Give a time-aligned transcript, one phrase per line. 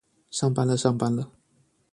[0.31, 1.31] 上班了上班了